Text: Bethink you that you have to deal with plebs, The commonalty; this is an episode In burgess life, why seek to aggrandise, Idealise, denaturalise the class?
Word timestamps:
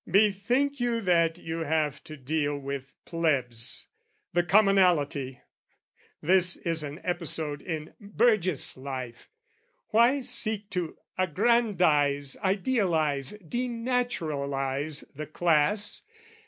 Bethink 0.09 0.79
you 0.79 0.99
that 1.01 1.37
you 1.37 1.59
have 1.59 2.03
to 2.05 2.17
deal 2.17 2.57
with 2.57 2.91
plebs, 3.05 3.85
The 4.33 4.41
commonalty; 4.41 5.41
this 6.23 6.55
is 6.55 6.81
an 6.81 6.99
episode 7.03 7.61
In 7.61 7.93
burgess 7.99 8.75
life, 8.75 9.29
why 9.89 10.21
seek 10.21 10.71
to 10.71 10.97
aggrandise, 11.19 12.35
Idealise, 12.37 13.33
denaturalise 13.47 15.03
the 15.13 15.27
class? 15.27 16.01